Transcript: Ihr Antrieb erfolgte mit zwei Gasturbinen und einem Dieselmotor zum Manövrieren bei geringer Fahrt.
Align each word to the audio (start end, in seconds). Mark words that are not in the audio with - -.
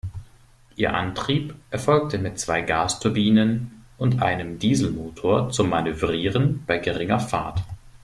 Ihr 0.77 0.95
Antrieb 0.95 1.53
erfolgte 1.69 2.17
mit 2.17 2.39
zwei 2.39 2.61
Gasturbinen 2.63 3.83
und 3.99 4.23
einem 4.23 4.57
Dieselmotor 4.57 5.51
zum 5.51 5.69
Manövrieren 5.69 6.63
bei 6.65 6.79
geringer 6.79 7.19
Fahrt. 7.19 7.61